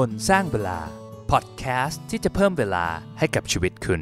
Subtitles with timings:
[0.00, 0.78] คนสร้างเวลา
[1.30, 2.86] พอดแคสต์ที่จะเพิ่มเวลา
[3.18, 4.00] ให้กับชีวิตคุณ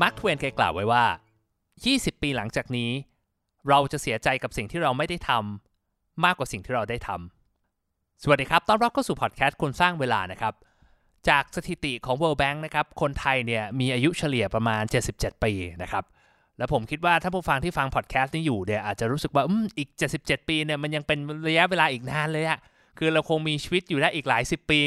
[0.00, 1.04] มาร์ก ทเวนเคยกล่าวไว้ว่า
[1.64, 2.90] 20 ปีหลังจากนี้
[3.68, 10.54] เราจะเสียใจกับสิ่งที่เราไม่ได้ทำมากกว่าสิ่งที่เราได้ทำสวัสดีครับ ต้อนรับเข้าสู่พอดแคสต์คนสร้างเวลานะครับ
[11.28, 16.04] จากสถิติของ World Bank นะครับ คนไทยเนี่ยมีอายุเฉลี่ยประมาณ 77 ปีนะครับ
[16.58, 19.88] แล้วผมคิดว่าถ้าผู้ฟังที่ฟังพอดแคสต์นี้อยู่เนี่ยอาจจะรู้สึกว่าอืมอีก
[20.20, 21.18] 77 ปีเนี่ยมันยังเป็น
[21.48, 22.60] ระยะเวลาอีกนานเลยอะ
[22.98, 24.82] คือเราคงมีชีวิตอยู่ได้อีกหลายสิบปี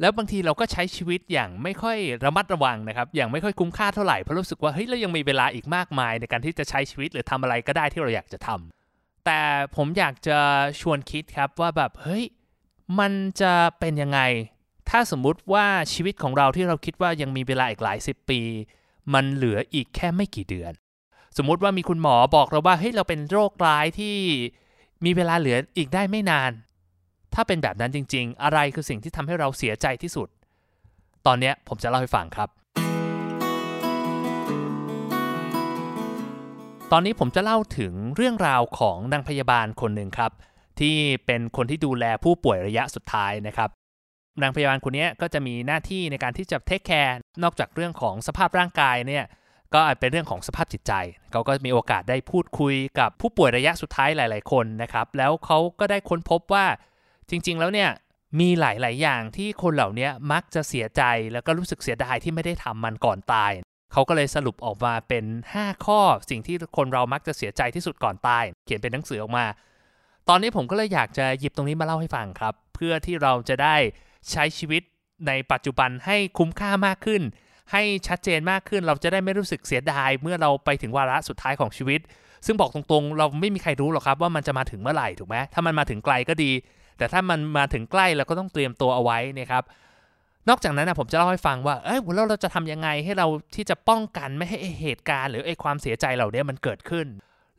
[0.00, 9.40] แล้วบางทีเราก็ใช้ชีวิตอย่างไม่ค่อยระมัดระวังนะครับ อย่างไม่ค่อยคุ้มค่าเท่าไหร่เพราะรู้สึกว่าเฮ้ยเรายังมีเวลาอีกมากมาย ในการที่จะใช้ชีวิตหรือทำอะไรก็ได้ที่เราอยากจะทำแต่
[9.76, 10.38] ผมอยากจะ
[10.80, 12.24] ชวนคิดครับว่าแบบเฮ้ย
[12.98, 14.20] มันจะเป็นยังไง
[14.90, 18.40] ถ้าสมมุติว่าชีวิตของเราที่เราคิดว่ายังมีเวลาอีกหลายสิบปี
[19.14, 20.72] มันเหลืออีกแค่ไม่กี่เดือน
[21.36, 24.16] สมมุติว่ามีคุณหมอบอกเราว่าเฮ้ยเราเป็นโรคร้ายที่
[25.04, 26.50] มีเวลาเหลืออีกได้ไม่นาน
[27.34, 30.28] ถ้าเป็นแบบนั้นจริง ๆ อะไรคือสิ่งที่ทำให้เราเสียใจที่สุด
[31.26, 32.48] ตอนเนี้ยผมจะเล่าให้ฟังครับ
[36.92, 40.32] ตอนนี้ผมจะเล่าถึงเรื่องราวของนางพยาบาลคนหนึ่งครับ
[40.80, 43.70] ที่เป็นคนที่ดูแลผู้ป่วยระยะสุดท้ายนะครับ
[44.42, 49.24] นางพยาบาลคนนี้ก็จะมีหน้าที่ในการที่จะเทคแคร์นอกจากเรื่องของสภาพร่างกายเนี่ย
[49.74, 50.92] ก็อาจเป็นเรื่องของสภาพจิตใจ
[51.32, 56.66] เขาก็มีโอกาสได้พูดคุยกับผู้ป่วยระยะสุดท้ายหลาย ๆ คนนะครับ แล้วเขาก็ได้ค้นพบว่า
[57.30, 57.90] จริง ๆ แล้วเนี่ย
[58.40, 63.52] มีหลาย ๆ อย่างที่คนเหล่านี้มักจะเสียใจแล้วก็รู้สึกเสียดายที่ไม่ได้ทำมันก่อนตาย
[63.92, 65.24] เขาก็เลยสรุปออกมาเป็น
[65.58, 69.44] 5 ข้อสิ่งที่คนเรามักจะเสียใจที่สุดก่อนตาย เขียนเป็นหนังสือออกมา
[70.28, 73.76] ตอนนี้ผมก็เลยอยากจะหยิบตรงนี้มาเล่าให้ฟังครับ เพื่อที่เราจะได้
[74.30, 74.82] ใช้ชีวิต
[75.26, 77.22] ในปัจจุบันให้คุ้มค่ามากขึ้น
[77.72, 82.00] ให้ชัดเจนมากขึ้น เราจะได้ไม่รู้สึกเสียดาย เมื่อเราไปถึงวาระสุดท้ายของชีวิต
[82.46, 86.50] ซึ่งบอกตรงๆ เราไม่มีใครรู้หรอกครับว่ามันจะมาถึงเมื่อไหร่ถูกไหมถ้ามันมาถึงไกลก็ดี
[86.98, 89.64] แต่ถ้ามันมาถึงใกล้เราก็ต้องเตรียมตัวเอาไว้นะครับ
[90.48, 97.06] นอกจากนั้นนะผมจะเล่าให้ฟังว่า เอ้ยแล้วเราจะทำยังไงให้เราที่จะป้องกันไม่ให้เหตุการณ์ หรือไอ้ความเสียใจเหล่านี้มันเกิดขึ้น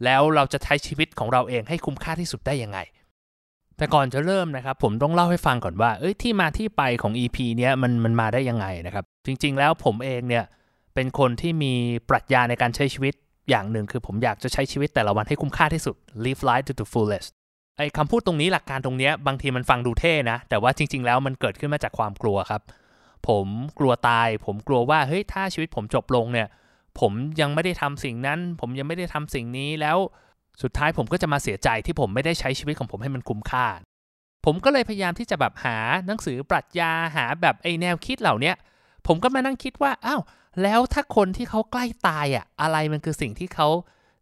[0.06, 2.80] แล้วเราจะใช้ชีวิตของเราเองให้คุ้มค่าที่สุดได้ยังไง
[3.78, 10.46] แต่ก่อนจะเริ่มนะครับ ผมต้องเล่าให้ฟังก่อนว่า เอ้ยที่มาที่ไปของ EP เนี้ยมันมันมาได้ยังไงนะครับ จริง ๆ แล้วผมเองเนี่ย
[10.96, 11.74] เป็นคนที่มี
[12.10, 13.14] ปรัชญาในการใช้ชีวิต
[13.50, 15.96] อย่างหนึ่งคือผมอยากจะใช้ชีวิตแต่ละวันให้คุ้มค่าที่สุด
[16.26, 17.32] live life to the fullest
[17.80, 22.62] ไอ้คำพูดตรงนี้หลักการตรงนี้บางทีมันฟังดูเท่นะ แต่ว่าจริง ๆ แล้วมันเกิดขึ้นมาจากความกลัวครับ
[23.28, 23.48] ผม
[23.80, 26.48] กลัวตาย ผมกลัวว่าเฮ้ยถ้าชีวิตผมจบลงเนี่ย
[27.00, 29.98] ผมยังไม่ได้ทำสิ่งนั้น ผมยังไม่ได้ทำสิ่งนี้แล้ว
[30.62, 33.68] สุดท้ายผมก็จะมาเสียใจที่ผมไม่ได้ใช้ชีวิตของผมให้มันคุ้มค่า
[34.46, 38.54] ผมก็เลยพยายามที่จะแบบหาหนังสือปรัชญาหาแบบไอ้แนวคิดเหล่านี้
[39.08, 40.22] ผมก็มานั่งคิดว่าอ้าว
[40.64, 43.68] แล้วถ้าคนที่เขาใกล้ตายอะอะไรมันคือสิ่งที่เขา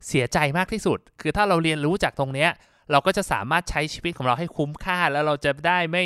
[0.07, 2.49] เสียใจมากที่สุด คือถ้าเราเรียนรู้จากตรงเนี้ย
[2.91, 6.03] เราก็จะสามารถใช้ชีวิตของเราให้คุ้มค่า แล้วเราจะได้ไม่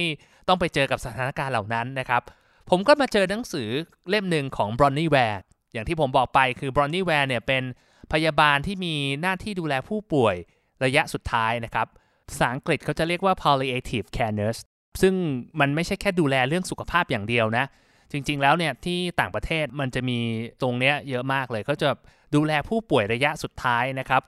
[0.48, 2.22] ต้องไปเจอกับสถานการณ์เหล่านั้นนะครับ
[2.70, 3.70] ผมก็มาเจอหนังสือ
[4.10, 5.42] เล่มหนึ่งของบรอนนี่แวร์
[5.74, 7.64] อย่างที่ผมบอกไปคือบรอนนี่แวร์เนี่ยเป็น
[8.14, 10.36] พยาบาลที่มีหน้าที่ดูแลผู้ป่วย
[10.84, 11.88] ระยะสุดท้ายนะครับ
[12.30, 14.62] ภาษาอังกฤษเขาจะเรียกว่า palliative care nurse
[15.02, 15.14] ซึ่ง
[15.60, 17.66] มันไม่ใช่แค่ดูแลเรื่องสุขภาพอย่างเดียวนะ
[18.12, 20.20] จริงๆแล้วเนี่ยที่ต่างประเทศมันจะมี
[20.62, 21.90] ตรงเนี้ยเยอะมากเลยเขาจะ
[22.36, 24.22] ดูแลผู้ป่วยระยะสุดท้ายนะครับ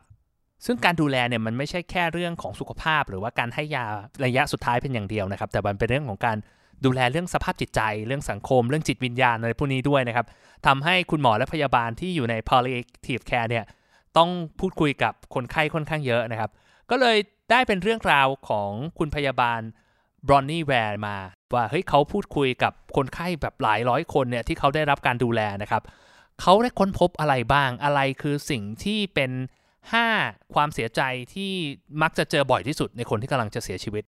[0.66, 3.86] ซึ่งการดูแลเนี่ยมันไม่ใช่แค่เรื่องของสุขภาพ หรือว่าการให้ยา
[4.26, 6.38] ระยะสุดท้ายเป็นอย่างเดียวนะครับ แต่มันเป็นเรื่องของการ
[6.86, 10.26] ดูแลเรื่องสภาพจิตใจ เรื่องสังคม เรื่องจิตวิญญาณอะไรพวกนี้ด้วยนะครับ
[10.68, 13.66] ทำให้คุณหมอและพยาบาลที่อยู่ใน palliative care เนี่ย
[14.18, 14.30] ต้อง
[14.60, 16.52] พูดคุยกับคนไข้ค่อนข้างเยอะนะครับ
[16.90, 17.18] ก็เลย
[17.52, 19.62] ได้เป็นเรื่องราวของคุณพยาบาล
[20.28, 21.18] บรอนนี่แวร์มา
[21.54, 25.84] ว่าเฮ้ยเขาพูดคุยกับคนไข้แบบหลายร้อยคนเนี่ยที่เขาได้รับการดูแลนะครับ
[26.42, 29.32] เขาได้ค้นพบอะไรบ้างอะไรคือสิ่งที่เป็น
[29.92, 31.02] 5 ความเสียใจ
[31.34, 31.52] ที่
[32.02, 34.04] มักจะเจอบ่อยที่สุดในคนที่กำลังจะเสียชีวิต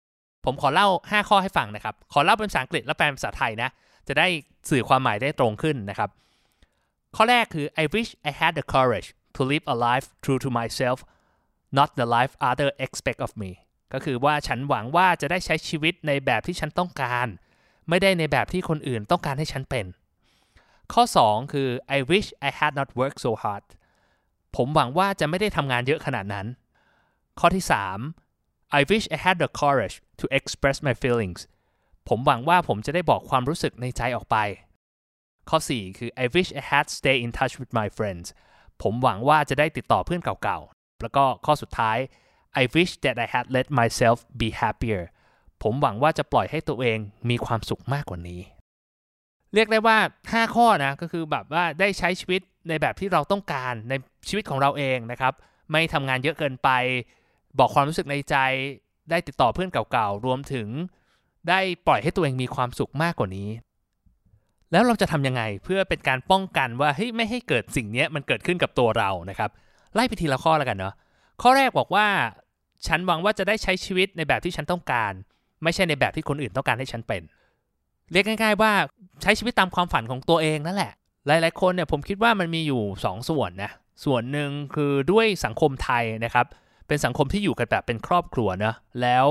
[0.45, 3.69] ผมขอเล่า 5 ข้อให้ฟังนะครับ ขอเล่าเป็นภาษาอังกฤษและแปลเป็นภาษาไทยนะ
[4.07, 4.28] จะได้
[4.69, 6.09] สื่อความหมายได้ตรงขึ้นนะครับ
[7.16, 11.00] ข้อแรกคือ I wish I had the courage to live a life true to myself
[11.78, 13.51] not the life other expect of me
[13.93, 17.28] ก็คือว่าฉันหวังว่าจะได้ใช้ชีวิตในแบบที่ฉันต้องการ
[17.90, 19.85] ไม่ได้ในแบบที่คนอื่นต้องการให้ฉันเป็น
[20.93, 23.64] ข้อ 2 คือ I wish I had not worked so hard
[24.55, 26.47] ผมหวังว่าจะไม่ได้ทำงานเยอะขนาดนั้น
[27.40, 27.66] ข้อที่
[28.20, 31.40] 3 I wish I had the courage to express my feelings
[32.09, 34.38] ผมหวังว่าผมจะได้บอกความรู้สึกในใจออกไป
[35.50, 38.28] ข้อ 4 คือ I wish I had stay in touch with my friends
[38.82, 41.97] ผมหวังว่าจะได้ติดต่อเพื่อนเก่าๆ แล้วก็ข้อสุดท้าย
[42.61, 45.03] I wish that I had let myself be happier
[45.64, 46.99] ผมหวังว่าจะปล่อยให้ตัวเอง
[47.29, 48.41] มีความสุขมากกว่านี้
[49.53, 49.97] เรียกได้ว่า
[50.32, 53.93] 5 ข้อนะ ก็คือแบบว่าได้ใช้ชีวิต ในแบบที่เราต้องการใน
[54.27, 55.33] ชีวิตของเราเองนะครับ
[55.71, 56.69] ไม่ทำงานเยอะเกินไป
[57.59, 58.35] บอกความรู้สึกในใจ
[59.09, 60.67] ได้ติดต่อเพื่อนเก่าๆ รวมถึง
[61.49, 63.49] ได้ปล่อยให้ตัวเองมีความสุขมากกว่านี้
[64.71, 69.49] แล้วเราจะทำยังไงเพื่อเป็นการป้องกันว่าเฮ้ยไม่ให้เกิดสิ่งนี้มันเกิดขึ้นกับตัวเรานะครับ
[69.93, 70.93] ไล่ไปทีละข้อแล้วกันเนาะ
[71.41, 72.07] ข้อแรกบอกว่า
[72.87, 75.13] ฉันหวังว่าจะได้ใช้ชีวิตในแบบที่ฉันต้องการ
[75.63, 77.21] ไม่ใช่ในแบบที่คนอื่นต้องการให้ฉันเป็น
[78.11, 78.71] เรียกง่าย ๆ ว่า
[79.21, 80.93] ใช้ชีวิตตามความฝันของตัวเองนั่นแหละ
[81.28, 83.72] หลายๆคนเนี่ยผมคิดว่ามันมีอยู่ 2 ส่วนนะ
[84.05, 86.46] ส่วนหนึ่งคือด้วยสังคมไทยนะครับ
[86.87, 89.28] เป็นสังคมที่อยู่กันแบบเป็นครอบครัวนะแล้ว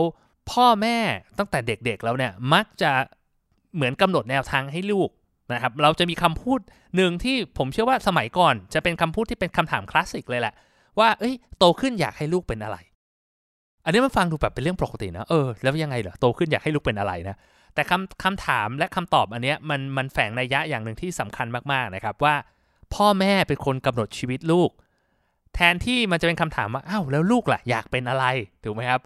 [0.50, 0.99] พ่อแม่
[1.39, 2.93] ตั้งแต่เด็กๆแล้วเนี่ยมักจะ
[3.75, 5.11] เหมือนกำหนดแนวทางให้ลูก
[5.53, 6.61] นะครับเราจะมีคำพูด
[6.97, 10.55] หนึ่งที่ผมเชื่อว่าสมัยก่อน จะเป็นคำพูดที่เป็นคำถามคลาสสิกเลยแหละ
[10.99, 12.77] ว่าเอ้ยโตขึ้นอยากให้ลูกเป็นอะไร
[13.85, 17.37] อันนี้มันฟังดูแบบเป็นเรื่องปกตินะเออแล้วยังไงเหรอโตขึ้นอยากให้ลูกเป็นอะไรนะ
[17.75, 22.35] แต่คำคำถามและคำตอบอันเนี้ยมันมันแฝงนัยยะอย่างหนึ่งที่สำคัญมากๆนะครับว่า
[22.95, 24.71] พ่อแม่เป็นคนกำหนดชีวิตลูก
[25.55, 28.25] แทนที่มันจะเป็นคำถามว่าอ้าวแล้วลูกล่ะอยากเป็นอะไร
[28.65, 29.01] ถูกไหมครับ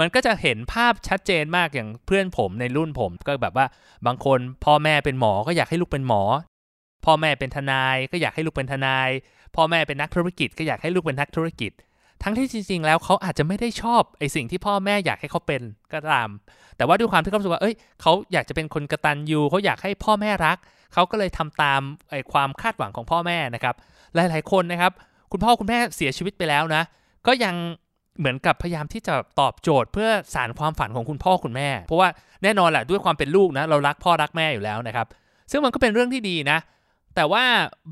[0.00, 3.66] มันก็จะเห็นภาพชัดเจนมากอย่างเพื่อนผมในรุ่นผมก็แบบว่า
[4.06, 6.22] บางคนพ่อแม่เป็นหมอก็อยากให้ลูกเป็นหมอ
[7.04, 9.08] พ่อแม่เป็นทนายก็อยากให้ลูกเป็นทนาย
[9.56, 11.72] พ่อแม่เป็นนักธุรกิจก็อยากให้ลูกเป็นนักธุรกิจ
[12.22, 16.28] ทั้งที่จริงๆ แล้วเขาอาจจะไม่ได้ชอบไอสิ่งที่พ่อแม่อยากให้เขาเป็นก็ตาม
[16.76, 20.56] แต่ว่าด้วยความที่เขาสึกว่าเอ้ยเขาอยากจะเป็นคนกระตันยูเขาอยากให้พ่อแม่รัก
[20.94, 21.80] เขาก็เลยทำตาม
[22.10, 23.74] ไอความคาดหวังของพ่อแม่นะครับ
[24.14, 24.92] หลายๆคนนะครับ
[25.32, 26.82] คุณพ่อคุณแม่เสียชีวิตไปแล้วนะ
[27.26, 27.54] ก็ยัง
[28.18, 32.08] เหมือนกับพยายามที่จะตอบโจทย์เพื่อสารความฝันของคุณพ่อคุณแม่ เพราะว่า
[32.42, 35.06] แน่นอนแหละด้วยความเป็นลูกนะเรารักพ่อรักแม่อยู่แล้วนะครับ
[35.50, 36.58] ซึ่งมันก็เป็นเรื่องที่ดีนะ
[37.14, 37.44] แต่ว่า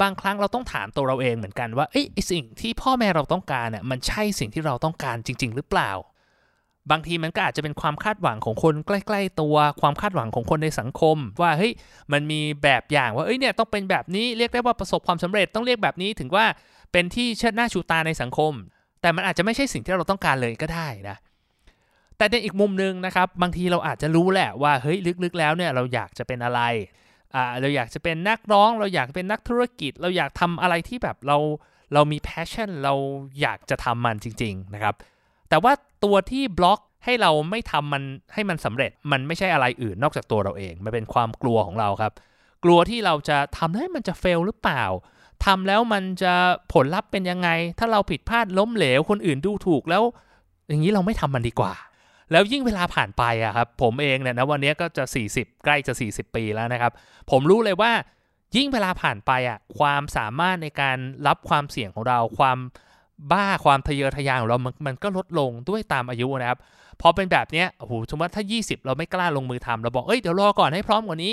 [0.03, 5.91] บางครั้งเราต้องถามตัวเราเองเหมือนกันว่าไอ้สิ่งที่พ่อแม่เราต้องการเนี่ยมันใช่สิ่งที่เราต้องการจริง ๆ หรือเปล่า
[6.91, 11.73] บางทีมันก็อาจจะเป็นความคาดหวังของคนใกล้ ๆ ตัวความคาดหวังของคนในสังคม ว่าเฮ้ย
[12.13, 16.47] มันมีแบบอย่างว่าเอ้ยเนี่ยต้องเป็นแบบนี้เรียกได้ว่าประสบความสำเร็จต้องเรียกแบบนี้ถึงว่า
[16.93, 18.53] เป็นที่เชิดหน้าชูตาในสังคม
[19.01, 21.17] แต่มันอาจจะไม่ใช่สิ่งที่เราต้องการเลยก็ได้นะ
[22.17, 26.61] แต่ในอีกมุมนึงนะครับบางทีเราอาจจะรู้แหละว่าเฮ้ยลึกๆ แล้วเนี่ยเราอยากจะเป็นอะไร
[27.35, 31.39] อ่าเราอยากจะเป็นนักร้อง เราอยากเป็นนักธุรกิจ เราอยากทำอะไรที่แบบเรา
[31.95, 32.95] เรามี passion เรา
[33.41, 34.95] อยากจะทำมันจริง ๆ นะครับ
[35.49, 35.73] แต่ว่า
[36.05, 38.03] ตัวที่บล็อกให้เราไม่ทำมัน
[38.35, 42.13] ให้มันสำเร็จมันไม่ใช่อะไรอื่นนอกจากตัวเราเอง มันเป็นความกลัวของเราครับ
[42.65, 44.85] กลัวที่เราจะทำให้มันจะเฟลหรือเปล่า
[45.45, 46.35] ทำแล้วมันจะ
[46.73, 47.49] ผลลัพธ์เป็นยังไง
[47.79, 50.03] ถ้าเราผิดพลาดล้มเหลวคนอื่นดูถูกแล้ว
[50.69, 51.73] อย่างนี้เราไม่ทำมันดีกว่า
[52.33, 55.05] แล้วยิ่งเวลาผ่านไปอะครับผมเองเนี่ยนะวันนี้ก็จะ
[55.35, 56.93] 40 ใกล้จะ 40 ปีแล้วนะครับ
[57.31, 57.93] ผมรู้เลยว่า
[58.57, 62.59] ยิ่งเวลาผ่านไปอะความสามารถในการรับความเสี่ยงของเรา ความ
[63.33, 66.59] บ้าความทะเยอทะยานของเรามันมันก็ลดลงด้วยตามอายุนะครับ
[67.01, 71.33] พอเป็นแบบเนี้ยโอ้โหสมมติถ้า 20 เราไม่กล้าลงมือทำเราบอกเอ้ยเดี๋ยวรอก่อนให้พร้อมกว่านี้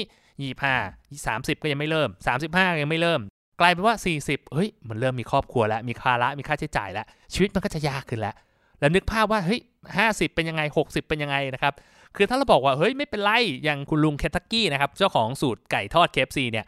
[0.61, 2.09] 25 30 ก็ยังไม่เริ่ม
[2.45, 3.21] 35ยังไม่เริ่ม
[3.59, 8.35] กลายเป็นว่า 40 เฮ้ย มันเริ่มมีครอบครัวแล้ว มีค่าละมีค่าใช้จ่ายแล้ว ชีวิตมันก็จะยากขึ้นแล้ว
[8.79, 9.61] แล้วนึกภาพว่า เฮ้ย
[10.07, 11.73] 50 เป็นยังไง 60 เป็นยังไงนะครับ
[12.15, 13.31] คือถ้าเราบอกว่าเฮ้ยไม่เป็นไร
[13.63, 16.65] อย่างคุณลุงเคนทักกี้นะครับ เจ้าของสูตรไก่ทอด KFC เนี่ย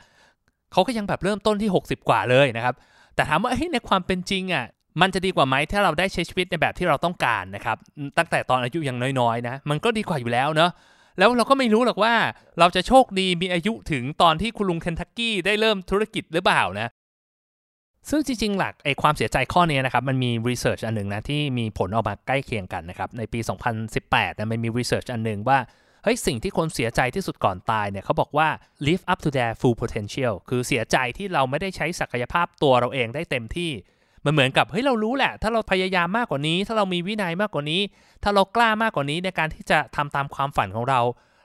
[0.71, 2.75] เขาก็ยังแบบเริ่มต้นที่ 60 กว่าเลยนะครับ
[3.15, 4.65] แต่ถามว่าเฮ้ยในความเป็นจริงอะ
[5.01, 7.77] มันจะดีกว่าไหมถ้าเราได้ใช้ชีวิตในแบบที่เราต้องการนะครับ
[8.17, 10.71] ตั้งแต่ตอนอายุยังน้อยๆนะมันก็ดีกว่าอยู่แล้วเนาะ
[11.17, 12.13] แล้วเราก็ไม่รู้หรอกว่า
[12.59, 16.87] เราจะโชคดีมีอายุถึงตอนที่คุณลุงเคนทักกี้ได้เริ่มธุรกิจหรือเปล่านะ
[18.09, 23.39] ซึ่งจริงๆ หลักไอความเสียใจข้อนี้นะครับ มันมีรีเสิร์ชอันหนึ่งนะ ที่มีผลออกมาใกล้เคียงกันนะครับ ในปี
[23.89, 25.59] 2018นะมันมีรีเสิร์ชอันหนึ่งว่า
[26.03, 28.47] เฮ้ยสิ่งที่คนเสียใจที่สุดก่อนตายเนี่ยเขาบอกว่า
[28.87, 33.71] live up to their full potential คือเสียใจที่เราไม่ได้ใช้ศักยภาพตัวเราเองได้เต็มที่
[34.25, 37.81] มันเหมือนกับเฮ้ยเรารู้แหละ ถ้าเราพยายามมากกว่านี้ ถ้าเรามีวินัยมากกว่านี้
[38.23, 40.99] ถ้าเรากล้ามากกว่านี้ในการที่จะทำตามความฝันของเรา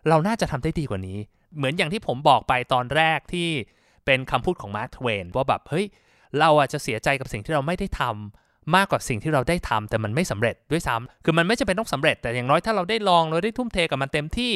[0.08, 1.18] เราน่าจะทำได้ดีกว่านี้
[1.56, 3.48] เหมือนอย่างที่ผมบอกไปตอนแรกที่
[4.06, 5.86] เป็นคำพูดของมาร์ก ทเวนว่าแบบเฮ้ย
[6.40, 14.52] เราอาจจะเสียใจกับสิ่งที่เราไม่ได้ทำมากกว่าสิ่งที่เราได้ทำแต่มันไม่สำเร็จด้วยซ้ำคือมันไม่จำเป็นต้องสำเร็จ แต่อย่างน้อยถ้าเราได้ลองเราได้ทุ่มเทกับมันเต็มที่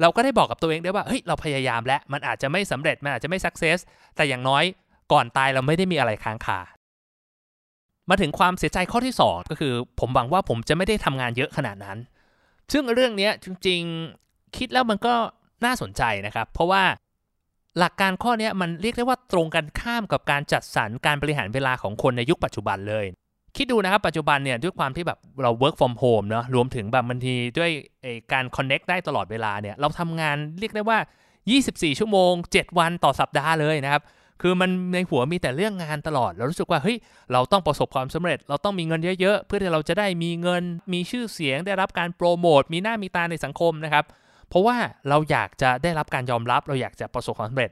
[0.00, 3.78] เราก็ได้บอกกับตัวเองได้ว่าเฮ้ยเราพยายามแล้วมันอาจจะไม่สำเร็จมันอาจจะไม่ success
[4.16, 4.64] แต่อย่างน้อย
[5.12, 6.60] ก่อนตายเราไม่ได้มีอะไรค้างคา
[8.10, 11.98] มาถึงความเสียใจข้อที่ 2 ก็คือ ผมหวังว่าผมจะไม่ได้ทำงานเยอะขนาดนั้น
[12.72, 13.82] ซึ่งเรื่องนี้จริง
[14.56, 15.14] คิดแล้วมันก็
[15.64, 16.82] น่าสนใจนะครับ เพราะว่า
[17.78, 23.06] หลักการข้อนี้มันเรียกได้ว่าตรงกันข้ามกับการจัดสรรการบริหารเวลาของคนในยุคปัจจุบันเลย
[23.56, 27.70] คิดดูนะครับปัจจุบันเนี่ยด้วยความที่แบบเรา work from home เนาะรวมถึงแบบบางทีด้วย
[28.32, 30.98] การ connect ได้ตลอดเวลาเนี่ยเราทำงานเรียกได้ว่า
[31.48, 34.02] 24 ชั่วโมง 7 วันต่อสัปดาห์เลยนะครับ
[34.42, 36.96] คือมันในหัวมีแต่เรื่องงานตลอด เรารู้สึกว่าเฮ้ย
[37.32, 44.04] เราต้องประสบความสำเร็จ เราต้องมีเงินเยอะๆ เพื่อที่เราจะได้มีเงินมีชื่อเสียงได้รับการโปรโมทมีหน้ามีตาในสังคมนะครับ
[44.48, 44.76] เพราะว่า
[45.08, 47.70] เราอยากจะได้รับการยอมรับ เราอยากจะประสบความสำเร็จ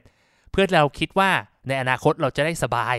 [0.51, 1.29] เพื่อเราคิดว่า
[1.67, 2.97] ในอนาคตเราจะได้สบาย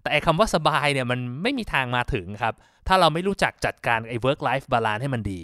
[0.00, 2.54] แต่ไอ้คำว่าสบายเนี่ยมันไม่มีทางมาถึงครับ
[2.88, 5.42] ถ้าเราไม่รู้จักจัดการไอ้ work life balance ให้มันดี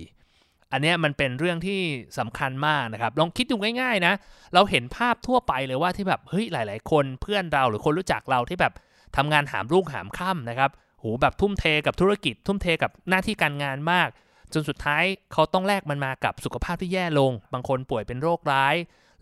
[0.73, 1.81] อันนี้มันเป็นเรื่องที่
[2.19, 4.15] สำคัญมากนะครับ ลองคิดดูง่ายๆนะ
[4.55, 8.73] เราเห็นภาพทั่วไปเลยว่าที่แบบเฮ้ยหลาย ๆ คนเพื่อนเราหรือคนรู้จักเราที่แบบ
[9.17, 14.09] ทำงานหามรุ่งหามค่ำนะครับโหแบบทุ่มเทกับธุรกิจ ทุ่มเทกับหน้าที่การงานมาก
[14.54, 18.75] จนสุดท้ายเขาต้องแลกมันมากับสุขภาพที่แย่ลง บางคนป่วยเป็นโรคร้าย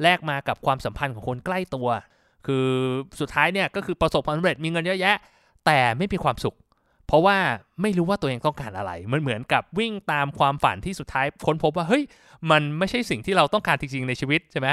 [0.02, 1.88] แลกมากับความสัมพันธ์ของคนใกล้ตัว
[2.46, 2.66] คือ
[3.20, 5.16] สุดท้ายเนี่ยก็คือประสบความสำเร็จมีเงินเยอะแยะ
[5.66, 6.56] แต่ไม่มีความสุข
[7.06, 7.36] เพราะว่า
[7.82, 12.04] ไม่รู้ว่าตัวเองต้องการอะไร มันเหมือนกับวิ่งตามความฝันที่สุดท้ายค้นพบว่าเฮ้ย
[12.50, 14.68] มันไม่ใช่สิ่งที่เราต้องการจริงๆในชีวิตใช่ไหม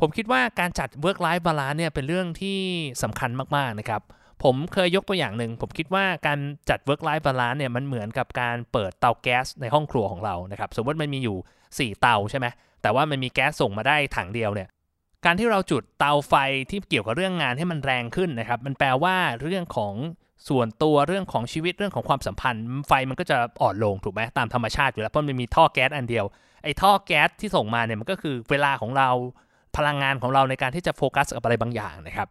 [0.00, 2.58] ผมคิดว่าการจัด work life balance เนี่ยเป็นเรื่องที่
[3.02, 4.02] สำคัญมากๆนะครับ
[4.42, 6.38] ผมเคยยกตัวอย่างหนึ่ง ผมคิดว่าการ
[6.70, 12.46] จัด work life balance เนี่ยมันเหมือนกับการเปิดเตาแก๊สในห้องครัวของเรานะครับสมมติมันมีอยู่ 4 เตาใช่ไหม
[12.82, 14.68] แต่ว่ามันมีแก๊สส่งมาได้ถังเดียวเนี่ย
[15.24, 16.34] การที่เราจุดเตาไฟ
[16.70, 19.94] ที่เกี่ยวกับเรื่องงานให้มันแรงขึ้นนะครับมันแปลว่าเรื่องของ
[20.48, 26.24] ส่วนตัวเรื่องของชีวิตเรื่องของความสัมพันธ์ ไฟมันก็จะอ่อนลงถูกไหมตามธรรมชาติอยู่แล้วเพราะมันมีท่อแก๊สอันเดียว
[26.64, 29.08] ไอ้ท่อแก๊สที่ส่งมาเนี่ยมันก็คือเวลาของเรา
[29.76, 32.28] พลังงานของเราในการที่จะโฟกัสกับอะไรบางอย่างนะครับ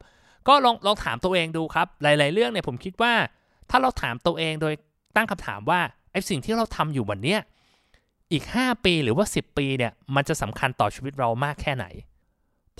[0.48, 3.14] ก็ลองลองถามตัวเองดูครับ หลาย ๆ เรื่องเนี่ยผมคิดว่า
[3.70, 4.74] ถ้าเราถามตัวเองโดย
[5.16, 5.80] ตั้งคำถามว่า
[6.12, 7.40] ไอ้สิ่งที่เราทำอยู่วันเนี้ย
[8.32, 11.86] อีก 5 ปีหรือว่า 10 ปีเนี่ยมันจะสำคัญต่อชีวิตเรามากแค่ไหน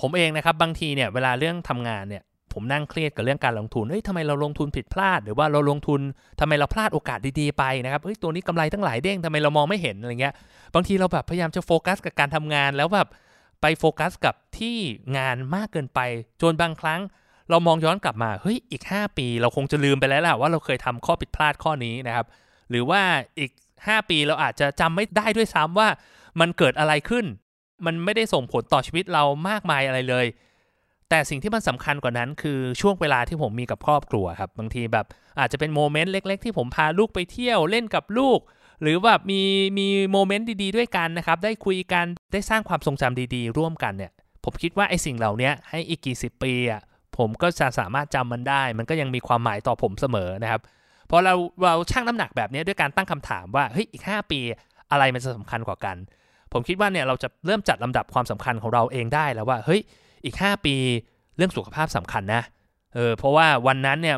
[0.00, 6.00] ผมเองนะครับบางทีเนี่ยเวลาเรื่องทำงานเนี่ยผมนั่งเครียดกับเรื่องการลงทุน เฮ้ยทำไมเราลงทุนผิดพลาด หรือว่าเราลงทุน
[6.40, 10.34] ทำไมเราพลาดโอกาสดีๆไปนะครับ เฮ้ยตัวนี้กำไรตั้งหลายเด้งทำไมเรามองไม่เห็นอะไรเงี้ย
[10.74, 13.08] บางทีเราแบบพยายามจะโฟกัสกับการทำงานแล้วแบบ
[13.60, 14.76] ไปโฟกัสกับที่
[15.16, 16.00] งานมากเกินไป
[16.42, 17.00] จนบางครั้ง
[17.50, 22.26] เรามองย้อนกลับมาเฮ้ยอีก 5 ปี เราคงจะลืมไปแล้วแหละว่าเราเคยทำข้อผิดพลาดข้อนี้นะครับ
[22.70, 23.02] หรือว่า
[23.38, 25.88] อีก 5 ปีเราอาจจะจำไม่ได้ด้วยซ้ำว่า
[26.40, 27.24] มันเกิดอะไรขึ้น
[27.86, 30.26] มันไม่ได้ส่งผลต่อชีวิตเรามากมายอะไรเลย
[31.08, 35.06] แต่สิ่งที่มันสำคัญกว่านั้นคือช่วงเวลาที่ผมมีกับครอบครัวครับบางทีแบบ
[35.38, 38.40] อาจจะเป็นโมเมนต์เล็ก ๆ ที่ผมพาลูกไปเที่ยวเล่นกับลูก
[38.82, 39.40] หรือแบบมี
[39.78, 44.12] มีโมเมนต์ดีๆด้วยกันนะครับ ได้คุยกันได้สร้างความทรงจำดีๆ ร่วมกันเนี่ย
[44.44, 46.80] ผมคิดว่าไอ้สิ่งเหล่านี้ให้อีกกี่สิบปีอะ
[47.18, 50.60] ผมก็จะสามารถจำมันได้ มันก็ยังมีความหมายต่อผมเสมอนะครับ
[51.10, 54.40] พอเราเราชั่งน้ำหนักแบบนี้ด้วยการตั้งคำถามว่าเฮ้ยอีก 5 ปี
[54.90, 55.96] อะไรมันจะสำคัญกว่ากัน
[56.52, 59.80] ผมคิดว่าเนี่ยเราจะเริ่มจัดลำดับความสำคัญของเราเองได้แล้วว่าเฮ้ย
[60.24, 60.74] อีก 5 ปี
[61.36, 62.42] เรื่องสุขภาพสำคัญนะ
[62.94, 64.16] เออเพราะว่าวันนั้นเนี่ย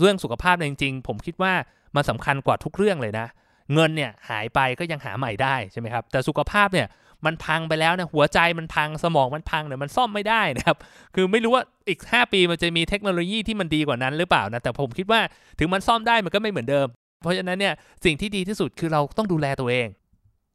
[0.00, 1.52] เรื่องสุขภาพจริง ๆ ผมคิดว่า
[1.96, 3.26] มันสาคัญกว่าทุกเรื่องเลยนะ
[3.74, 6.86] เงินเนี่ยหายไปก็ยังหาใหม่ได้ใช่ไหมครับแต่สุขภาพเนี่ย
[7.26, 10.76] มันพังไปแล้วนะหัวใจมันพังสมองมันพังเนี่ยมันซ่อมไม่ได้นะครับ
[11.14, 15.20] คือไม่รู้ว่าอีก 5 ปีมันจะมีเทคโนโลยีที่มันดีกว่านั้นหรือเปล่านะแต่ผมคิดว่า
[15.58, 16.86] ถึงมันซ่อมได้มันก็ไม่เหมือนเดิม
[17.22, 19.88] เพราะฉะนั้นเนี่ยสิ่งที่ดีที่สุดคือเราต้องดูแลตัวเอง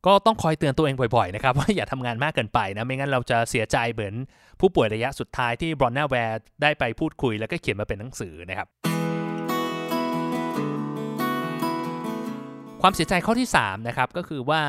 [0.08, 4.14] ก็ต้องคอยเตือนตัวเองบ่อยๆนะครับว่าอย่าทำงานมากเกินไปนะไม่งั้นเราจะเสียใจเหมือน
[4.60, 8.68] ผู้ป่วยระยะสุดท้ายที่บรอนน่าแวร์ได้ไปพูดคุย แล้วก็เขียนมาเป็นหนังสือนะครับ
[12.82, 14.62] ความเสียใจข้อที่3นะครับก็คือว่า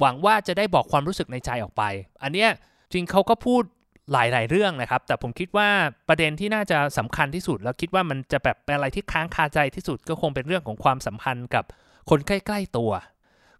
[0.00, 1.82] หวังว่าจะได้บอกความรู้สึกในใจออกไป
[2.22, 2.50] อันเนี้ย
[2.92, 3.62] จริงเขาก็พูด
[4.12, 5.68] หลาย ๆ เรื่องนะครับ แต่ผมคิดว่า
[6.08, 11.64] ประเด็นที่น่าจะสำคัญที่สุด แล้วคิดว่ามันจะแบบเป็นอะไรที่ค้างคาใจที่สุดก็คงเป็นเรื่องของความสัมพันธ์กับ
[12.10, 12.90] คนใกล้ ๆ ตัว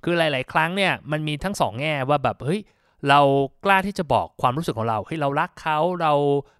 [0.05, 2.61] คือหลาย ๆ ครั้งเนี่ยมันมีทั้งสองแง่ว่าแบบเฮ้ย
[3.09, 3.21] เรา
[3.65, 6.13] กล้าที่จะบอกความรู้สึกของเราเฮ้ยเรารักเขาเรา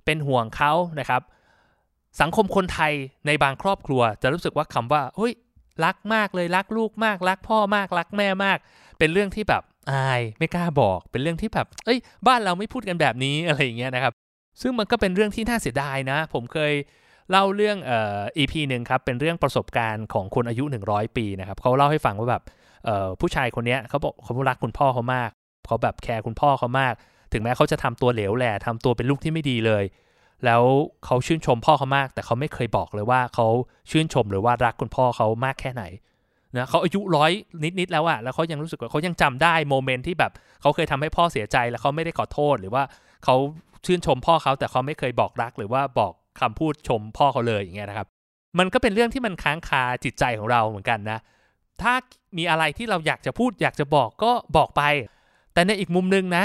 [0.05, 1.23] เป็นห่วงเขานะครับ
[2.21, 2.93] สังคมคนไทย
[3.27, 5.33] ในบางครอบครัว จะรู้สึกว่าคำว่าเฮ้ย
[5.85, 8.59] รักมากเลยรักลูกมาก รักพ่อมากรักแม่มาก
[8.99, 9.63] เป็นเรื่องที่แบบ
[9.93, 14.13] อายไม่กล้าบอก เป็นเรื่องที่แบบเอ้ย บ้านเราไม่พูดกันแบบนี้อะไรอย่างเงี้ยนะครับ
[14.61, 16.73] ซึ่งมันก็เป็นเรื่องที่น่าเสียดายนะ ผมเคย
[17.31, 22.43] เล่าเรื่องเอ่อ EP หนึ่งครับ เป็นเรื่องประสบการณ์ของคนอายุ 100 ปีนะครับเขาเล่าให้ฟังว่าแบบ
[22.85, 25.31] เอ่อผู้ชายคนนี้เขาบอกเขารักคุณพ่อเขามาก
[25.67, 26.95] เขาแบบแคร์คุณพ่อเขามาก
[27.33, 29.85] ถึงแม้เขาจะทำตัวเหลวแหละทำตัวเป็นลูกที่ไม่ดีเลย
[30.45, 30.63] แล้ว
[31.05, 33.47] เขาชื่นชมพ่อเขามาก แต่เขาไม่เคยบอกเลยว่าเขา
[33.91, 35.83] ชื่นชมหรือว่ารักคุณพ่อเขามากแค่ไหน
[36.59, 37.33] นะเขาอายุร้อย
[37.79, 42.83] นิดๆแล้วอะแล้วเขายังรู้สึกว่าเขายังจำได้โมเมนต์ที่แบบเขาเคยทำให้พ่อเสียใจแล้วเขาไม่ได้ขอโทษ หรือว่า
[43.25, 43.37] เขา
[43.87, 48.09] ชื่นชมพ่อเขาแต่เขาไม่เคยบอกรัก หรือว่าบอกคำพูดชมพ่อเขาเลยอย่างเงี้ยนะครับ
[48.59, 51.19] มันก็เป็นเรื่องที่มันค้างคาจิตใจของเราเหมือนกันนะ
[51.83, 51.95] ถ้า
[52.39, 54.83] มีอะไรที่เราอยากจะพูดอยากจะบอกก็บอกไป
[55.55, 56.45] แต่ในอีกมุมนึงนะ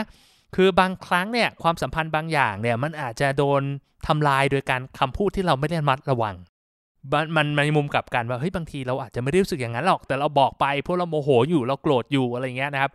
[0.56, 3.62] คือบางครั้งเนี่ยความสัมพันธ์บางอย่างเนี่ยมันอาจจะโดน
[4.08, 6.36] ทำลายโดยการคำพูดที่เราไม่ได้มัดระวัง
[7.14, 12.92] มันมันในมุมกลับกันว่าเฮ้ยบางทีเราอาจจะไม่ได้รู้สึกอย่างนั้นหรอก แต่เราบอกไปเพราะเราโมโหอยู่เราโกรธอยู่อะไรเงี้ยนะครับ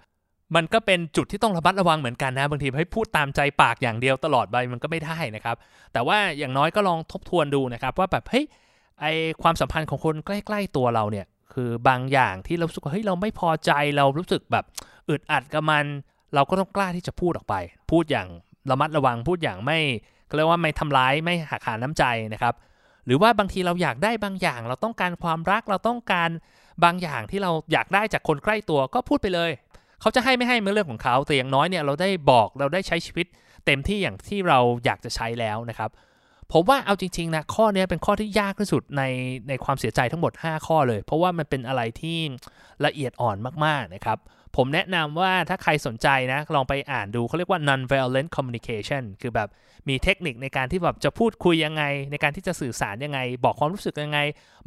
[0.56, 5.56] มันก็เป็นจุดที่ต้องระมัดระวังเหมือนกันนะบางทีให้พูดตามใจปากอย่างเดียวตลอดไปมันก็ไม่ได้นะครับ
[5.92, 8.44] แต่ว่าอย่างน้อยก็ลองทบทวนดูนะครับ ว่าแบบเฮ้ย
[9.00, 9.06] ไอ
[9.42, 14.64] ความสัมพันธ์ของคนใกล้ ๆตัวเราเนี่ย คือบางอย่างที่เราสึกว่าเฮ้ยเราไม่พอใจเรารู้สึกแบบ
[15.08, 15.84] อึดอัดกับมัน
[16.34, 17.54] เราก็ต้องกล้าที่จะพูดออกไป
[17.90, 18.28] พูดอย่าง
[18.70, 19.78] ระมัดระวังพูดอย่างไม่
[20.36, 22.54] เรียกว่าไม่ทำร้ายไม่หักหาน้ำใจนะครับ
[23.06, 26.30] หรือว่าบางทีเราอยากได้บางอย่าง เราต้องการความรักเราต้องการ
[26.84, 29.50] บางอย่างที่เราอยากได้จากคนใกล้ตัวก็พูดไปเลย
[30.00, 33.26] เขาจะให้ไม่ให้เมื่อเรื่องของเขาแต่อย่างน้อยเนี่ยเราได้บอกเราได้ใช้ชีวิต
[33.66, 35.90] เต็มที่อย่างที่เราอยากจะใช้แล้วนะครับ
[36.52, 39.02] ผมว่าเอาจริงๆนะข้อนี้เป็นข้อที่ยากที่สุดใน
[39.48, 42.18] ในความเสียใจทั้งหมด 5 ข้อเลย เพราะว่ามันเป็นอะไรที่
[42.86, 44.18] ละเอียดอ่อนมากๆนะครับ
[44.56, 49.48] ผมแนะนำว่าถ้าใครสนใจนะ ลองไปอ่านดูเขาเรียกว่า non-violent communication คือแบบ
[49.88, 54.20] มีเทคนิคในการที่แบบจะพูดคุยยังไง ในการที่จะสื่อสารยังไง บอกความรู้สึกยังไง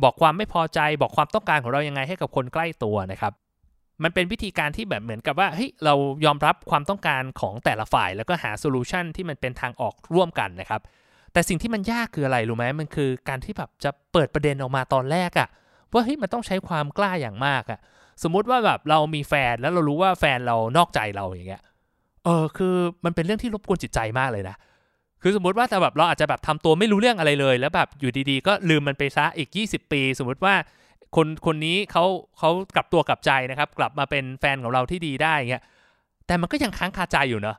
[0.04, 3.34] บอกความไม่พอใจ บอกความต้องการของเรายังไงให้กับคนใกล้ตัวนะครับ
[4.04, 5.94] มันเป็นวิธีการที่แบบเหมือนกับว่าเฮ้ยเรา
[6.26, 10.82] ยอมรับความต้องการของแต่ละฝ่าย แล้วก็หา solution ที่มันเป็นทางออกร่วมกันนะครับ
[11.34, 15.48] แต่สิ่งที่มันยากคืออะไรรู้ไหมมันคือการที่แบบจะเปิดประเด็นออกมาตอนแรกอะ
[15.94, 17.80] ว่าเฮ้ยมันต้องใช้ความกล้าอย่างมากอะ
[18.24, 21.64] สมมุติว่าแบบเรามีแฟนแล้วเรารู้ว่าแฟนเรานอกใจเราอย่างเงี้ย
[22.26, 24.56] เออ คือมันเป็นเรื่องที่รบกวนจิตใจมากเลยนะ
[25.22, 30.54] คือสมมติว่าแต่แบบเราอาจจะแบบทำตัวไม่รู้เรื่องอะไรเลย แล้วแบบอยู่ดีๆ ก็ลืมมันไปซะอีก 20 ปี สมมติว่า
[31.16, 32.04] คนคนนี้เขา
[32.38, 35.64] เขากลับตัวกลับใจนะครับ กลับมาเป็นแฟนของเราที่ดีได้เงี้ย
[36.28, 37.58] แต่มันก็ยังค้างคาใจอยู่เนาะ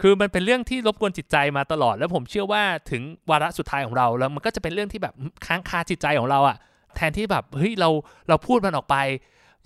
[0.00, 5.14] คือมันเป็นเรื่องที่รบกวนจิตใจมาตลอด แล้วผมเชื่อว่าถึงวาระสุดท้ายของเราแล้วมันก็จะเป็นเรื่องที่แบบ
[5.46, 6.56] ค้างคาจิตใจของเราอะ
[6.96, 7.90] แทนที่แบบเฮ้ยเรา
[8.28, 8.96] เราพูดมันออกไป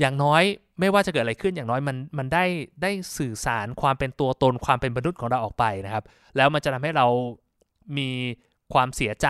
[0.02, 0.42] อย่างน้อย
[0.80, 2.44] ไม่ว่าจะเกิดอะไรขึ้นอย่างน้อยมันมันได้
[2.82, 6.04] ได้สื่อสารความเป็นตัวตนความเป็นมนุษย์ของเราออกไปนะครับ
[6.37, 7.06] แล้วมันจะทำให้เรา
[7.99, 8.11] มี
[8.75, 9.28] ความเสียใจ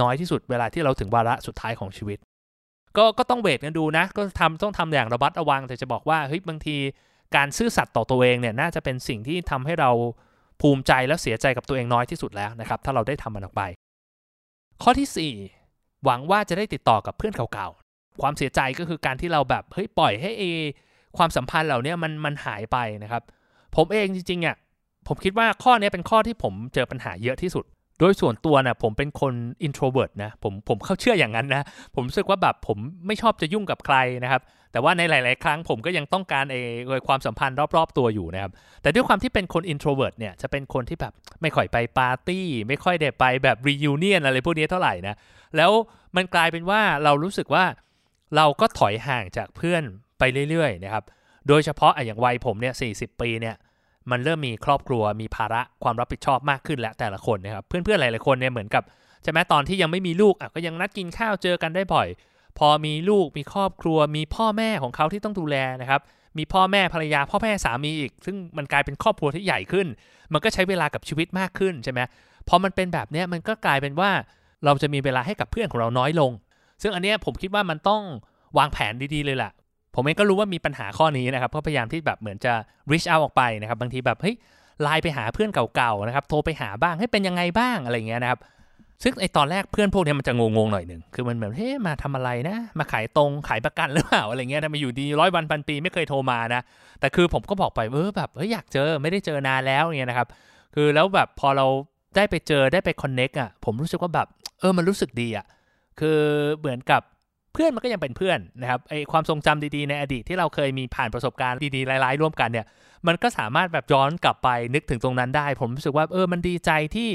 [0.00, 2.18] น้อยที่สุดเวลาที่เราถึงวาระสุดท้ายของชีวิต
[2.96, 6.76] ก็ก็ต้องเวทกันดูนะ ก็ทำต้องทำอย่างระมัดระวัง แต่จะบอกว่าเฮ้ยบางที
[7.36, 9.90] การซื่อสัตย์ต่อตัวเองเนี่ยน่าจะเป็นสิ่งที่ทำให้เรา
[10.60, 13.62] ภูมิใจและเสียใจกับตัวเองน้อยที่สุดแล้วนะครับ ถ้าเราได้ทำมันออกไป
[14.82, 15.32] ข้อที่
[15.64, 17.83] 4 หวังว่าจะได้ติดต่อกับเพื่อนเก่าๆ
[18.22, 20.44] ความเสียใจก็คือการที่เราแบบเฮ้ยปล่อยให้เอ
[21.16, 23.22] ความสัมพันธ์เหล่านี้มันมันหายไปนะครับ
[23.76, 24.56] ผมเองจริงๆอะ
[25.08, 27.64] ผมคิดว่าข้อนี้เป็นข้อที่ผมเจอปัญหาเยอะที่สุด
[28.00, 29.34] โดยส่วนตัวนะผมเป็นคน
[29.66, 34.42] introvert นะผมผมเข้าเชื่ออย่างนั้นนะ ผมรู้สึกว่าแบบผมไม่ชอบจะยุ่งกับใครนะครับ
[34.72, 36.56] แต่ว่าในหลาย ๆ ครั้งผมก็ยังต้องการเอ
[37.06, 38.52] ความสัมพันธ์รอบ ๆ ตัวอยู่นะครับ
[38.82, 45.14] แต่ด้วยความที่เป็นคน introvert เนี่ยจะเป็นคนที่แบบไม่ค่อยไปปาร์ตี้ ไม่ค่อยได้ไปแบบ reunion อะไรพวกนี้เท่าไหร่นะ
[45.56, 45.70] แล้ว
[46.16, 47.64] มันกลายเป็นว่าเรารู้สึกว่า
[48.36, 49.82] เราก็ถอยห่างจากเพื่อน
[50.18, 51.04] ไปเรื่อยๆนะครับ
[51.48, 53.56] โดยเฉพาะอย่างวัยผมเนี่ย40ปีเนี่ย
[54.10, 58.82] มันเริ่มมีครอบครัวมีภาระความรับผิดชอบมากขึ้นแล้วแต่ละคนนะครับเพื่อนๆหลายๆคนเนี่ยเหมือนกับ
[59.22, 62.08] ใช่ไหมตอนที่ยังไม่มีลูกอะก็ยังนัดกินข้าวเจอกันได้บ่อย
[62.58, 66.00] พอมีลูกมีครอบครัว มีพ่อแม่ของเขาที่ต้องดูแลนะครับ
[66.38, 69.86] มีพ่อแม่ภรรยาพ่อแม่สามีอีก ซึ่งมันกลายเป็นครอบครัวที่ใหญ่ขึ้น
[70.32, 72.00] มันก็ใช้เวลากับชีวิตมากขึ้นใช่ไหม
[72.48, 74.10] พอมันเป็นแบบเนี้ยมันก็กลายเป็นว่า
[74.64, 76.30] เราจะมีเวลาให้กับเพื่อนของเราน้อยลง
[76.84, 78.02] ซึ่งอันเนี้ยผมคิดว่ามันต้อง
[78.58, 79.52] วางแผนดีๆเลยแหละ
[79.94, 82.52] ผมเองก็รู้ว่ามีปัญหาข้อนี้นะครับก็พยายามที่แบบเหมือนจะ
[82.90, 84.34] reach out ออกไปนะครับ บางทีแบบเฮ้ย
[84.82, 88.40] ไลน์ไปหาเพื่อนเก่าๆนะครับโทรไปหาบ้างให้เป็นยังไงบ้างอะไรเงี้ยนะครับ
[89.02, 96.62] ซึ่งไอตอนแรกเพื่อนพวกนี้มันจะงงๆหน่อยหนึ่งคือมันแบบเฮ้ยมาทำอะไรนะ มาขายตรงขายประกันหรือเปล่าอะไรเงี้ยทำไมอยู่ดีร้อยวันพันปีไม่เคยโทรมานะ
[97.00, 100.28] แต่คือผมก็บอกไปเออแบบเฮ้ยอยากเจอไม่ได้เจอนานแล้วเงี้ยนะครับ
[100.74, 101.66] คือแล้วแบบพอเรา
[102.16, 104.26] ได้ไปเจอได้ไปคอนเน็กอะผมรู้สึกว่าแบบ
[104.60, 105.46] เออมันรู้สึกดีอะ
[106.00, 106.20] คือ
[106.58, 107.02] เหมือนกับ
[107.52, 112.66] เพื่อนมันก็ยังเป็นเพื่อนนะครับไอความทรงจำดีๆในอดีตที่เราเคยมีผ่านประสบการณ์ดีๆหลายๆร่วมกันเนี่ย
[113.06, 117.10] มันก็สามารถแบบย้อนกลับไปนึกถึงตรงนั้นได้ ผมรู้สึกว่าเออมันดีใจที่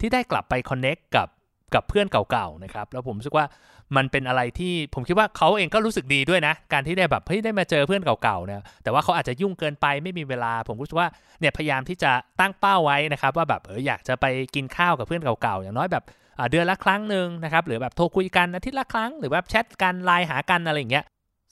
[0.00, 1.28] ที่ได้กลับไปคอนเน็กกับ
[1.74, 3.46] กับเพื่อนเก่าๆนะครับแล้วผมรู้สึกว่า
[3.96, 11.08] มันเป็นอะไรที่ผมคิดว่าเขาเองก็รู้สึกดีด้วยนะ การที่ได้แบบเฮ้ยได้มาเจอเพื่อนเก่าๆเนี่ยแต่ว่าเขาอาจจะยุ่งเกินไปไม่มีเวลา ผมรู้สึกว่า
[11.40, 16.04] เนี่ยพยายามที่จะตั้งเป้าไว้นะครับ ว่าแบบเอออยากจะไปกินข้าวกับเพื่อนเก่าๆอย่างน้อยแบบ
[16.50, 21.04] เดือนละครั้งหนึ่งนะครับหรือแบบโทรคุยกันอาทิตย์ละครั้งหรือแบบแชทกันไลน์หากันอะไรอย่างเงี้ย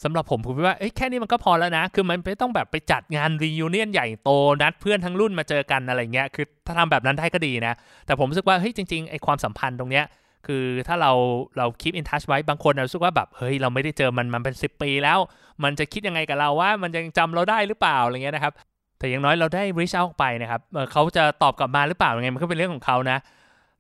[0.05, 4.31] สำหรับผมผมคิดว่าแค่นี้มันก็พอแล้วนะ คือมันไม่ต้องแบบไปจัดงานรีวิวเนียนใหญ่โต
[4.63, 7.75] นัดเพื่อนทั้งรุ่นมาเจอกันอะไรเงี้ยคือถ้าทำแบบนั้นได้ก็ดีนะ
[8.07, 10.05] แต่ผมรู้สึกว่าเฮ้ยจริงๆไอความสัมพันธ์ตรงเนี้ย
[10.47, 11.13] คือถ้าเรา
[11.59, 15.19] เราคีปอินทัชไว้บางคนรู้สึกว่าแบบเฮ้ยเราไม่ได้เจอมันมันเป็น 10 ปีแล้ว
[15.63, 18.53] มันจะคิดยังไงกับเราว่ามันยังจำเราได้หรือเปล่าอะไรเงี้ยนะครับ
[18.99, 20.61] แต่อย่างน้อยเราได้ reach out ไปนะครับ
[20.93, 23.19] เขาจะตอบกลับมาหรือเปล่ายังไงมันก็เป็นเรื่องของเขานะ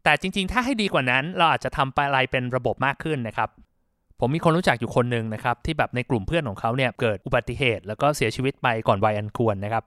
[0.04, 3.48] แต่จริงๆ ถ้าให้ดีกว่านั้น เราอาจจะทำอะไรเป็นระบบมากขึ้นนะครับ
[4.20, 9.84] ผมมีคนรู้จักอยู่คนหนึ่งนะครับ ที่แบบในกลุ่มเพื่อนของเขาเนี่ยเกิดอุบัติเหตุ แล้วก็เสียชีวิตไปก่อนวัยอันควรนะครับ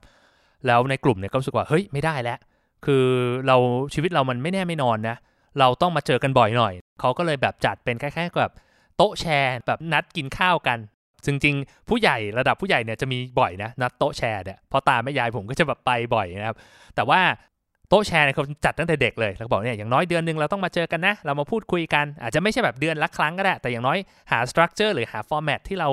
[0.66, 2.38] แล้วในกลุ่มเนี่ยก็รู้สึกว่าเฮ้ยไม่ได้แล้ว
[2.86, 3.04] คือ
[3.46, 3.56] เรา
[3.94, 5.16] ชีวิตเรามันไม่แน่ไม่นอนนะ
[5.58, 8.54] เราต้องมาเจอกันบ่อยหน่อย เขาก็เลยแบบจัดเป็นคล้ายๆแบบ
[8.96, 10.78] โต๊ะแชร์แบบนัดกินข้าวกัน
[11.26, 16.56] จริงๆ ผู้ใหญ่ระดับผู้ใหญ่เนี่ยจะมีบ่อยนะนัดโต๊ะแชร์เนี่ยพ่อตาแม่ยายผมก็จะแบบไปบ่อยนะครับ
[16.94, 17.20] แต่ว่า
[17.88, 23.98] โต๊ะแชร์เนี่ยเขาจัดตั้งแต่เด็กเลยแล้วบอกเนี่ยอย่างน้อยเดือนหนึ่งเราต้องมาเจอกันนะ เรามาพูดคุยกัน อาจจะไม่ใช่แบบเดือนละครั้งก็ได้ แต่อย่างน้อย
[24.30, 25.88] หา structure หรือหา format ที่เรา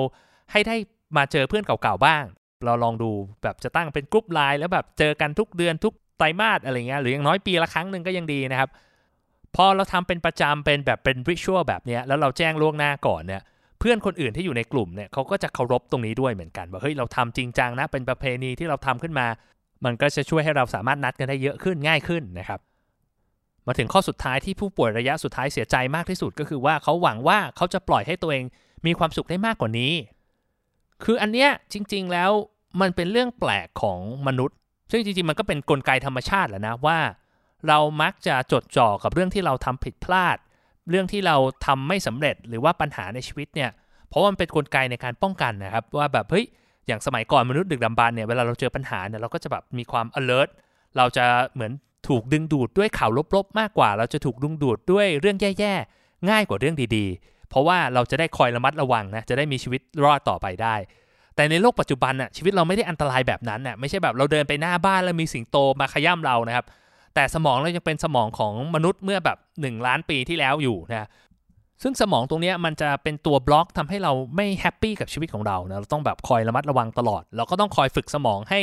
[0.52, 0.76] ให้ได้
[1.16, 2.24] มาเจอเพื่อนเก่าๆบ้าง
[2.64, 3.10] เราลองดู
[3.42, 8.70] แบบจะตั้งเป็นกรุ๊ปไลน์แล้วแบบเจอกันทุกเดือนทุกไตรมาสอะไรเงี้ยหรืออย่างน้อยปีละครั้งหนึ่งก็ยังดีนะครับ
[9.56, 13.42] พอเราทำเป็นประจำเป็นแบบเป็นริชวลแบบเนี้ยแล้วเราแจ้งล่วงหน้าก่อนเนี่ย
[13.80, 19.26] เพื่อนคนอื่นที่อยู่ในกลุ่มเนี่ยเขาก็จะเคารพตรงนี้ด้วยเหมือนกันว่าเฮ้ยเราทำจริงจังนะเป็นประเพณีที่เราทำขึ้นมา
[19.84, 22.60] มันก็จะช่วยให้เราสามารถนัดกันได้เยอะขึ้นง่ายขึ้นนะครับ
[23.66, 28.44] มาถึงข้อสุดท้ายที่ผู้ป่วยระยะสุดท้ายเสียใจมากที่สุดก็คือว่าเขาหวังว่าเขาจะปล่อยให้ตัวเอง
[28.86, 29.92] มีความสุขได้มากกว่านี้
[31.04, 32.30] คืออันเนี้ยจริง ๆแล้ว
[32.80, 34.56] มันเป็นเรื่องแปลกของมนุษย์
[34.90, 36.98] ซึ่งจริงๆมันก็เป็นนกลไกธรรมชาติแหละนะว่า
[37.68, 40.36] เรามักจะจดจ่อกับเรื่องที่เราทำผิดพลาด
[40.90, 43.70] เรื่องที่เราทำไม่สำเร็จหรือว่าปัญหาในชีวิตเนี่ย
[44.08, 46.46] เพราะว่ามันเป็นนกลไกในการป้องกันนะครับ ว่าแบบเฮ้ย
[46.86, 50.48] อย่างสมัยก่อนมนุษย์ดึกดำบรรเนี่ยเวลาเราเจอปัญหาเนี่ยเราก็จะแบบมีความ alert
[50.96, 51.72] เราจะเหมือน
[52.08, 60.74] ถูกดึงดูดด้วยข่าวลบๆ มากกว่า เราจะถูกดึงดูดด้วยเรื่องแย่ๆ ง่ายกว่าเรื่องดีๆ เพราะว่าเราจะได้คอยระมัดระวังนะจะได้มีชีวิตรอดต่อไปได้
[61.36, 66.66] แต่ในโลกปัจจุบันน่ะชีวิตเราไม่ได้อันตรายแบบนั้นน่ะไม่ใช่แบบเราเดินไปหน้าบ้านแล้วมีสิงโตมาขย้ำเรานะครับ
[67.14, 71.08] แต่สมองเรายังเป็นสมองของมนุษย์เมื่อแบบ 1 ล้านปีที่แล้วอยู่นะ
[71.82, 78.60] ซึ่งสมองตรงนี้มันจะเป็นตัวบล็อกทำให้เราไม่ happy กับชีวิตของเรานะเราต้องแบบคอยระมัดระวังตลอด เราก็ต้องคอยฝึกสมองให้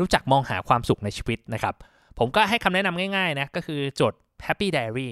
[0.00, 1.74] รู้จักมองหาความสุขในชีวิตนะครับ
[2.18, 4.12] ผมก็ให้คำแนะนำง่ายๆนะก็คือจด
[4.46, 5.08] Happy Diary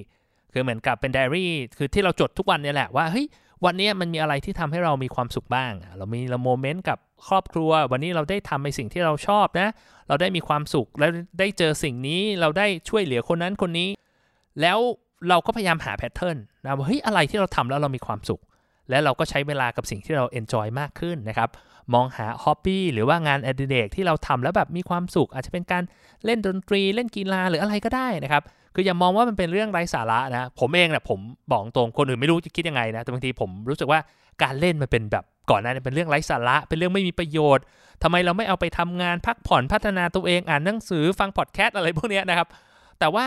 [0.53, 3.27] คือเหมือนกับเป็นไดอารี่คือที่เราจดทุกวันเนี่ยแหละว่าเฮ้ย
[3.65, 9.69] วันนี้มันมีอะไรที่ทำให้เรามีความสุขบ้าง เรามี moment กับครอบครัว วันนี้เราได้ทำในสิ่งที่เราชอบนะ
[10.09, 13.89] เราได้มีความสุข แล้วได้เจอสิ่งนี้ เราได้ช่วยเหลือคนนั้นคนนี้
[14.61, 14.79] แล้ว
[15.29, 18.41] เราก็พยายามหา pattern นะว่าเฮ้ยอะไรที่เราทำแล้วเรามีความสุข
[18.91, 21.49] และเราก็ใช้เวลากับสิ่งที่เรา enjoy มากขึ้นนะครับ
[21.95, 25.83] มองหา hobby หรือว่างานอดิเรกที่เราทำแล้วแบบมีความสุข อาจจะเป็นการ
[26.25, 28.43] เล่นดนตรีเล่นกีฬาหรืออะไรก็ได้นะครับ
[28.75, 34.01] คืออย่ามองว่ามันเป็นเรื่องไร้สาระนะ ผมเองเนะผมบอกตรงคนอื่นไม่รู้จะคิดยังไงนะ แต่บางทีผมรู้สึกว่า
[34.43, 37.65] การเล่นมันเป็นแบบก่อนหน้านี้เป็นเรื่องไร้สาระ เป็นเรื่องไม่มีประโยชน์
[38.03, 42.49] ทำไมเราไม่เอาไปทำงานพักผ่อนพัฒนาตัวเองอ่านหนังสือฟังพอดแคสต์อะไรพวกนี้นะครับ
[42.99, 43.25] แต่ว่า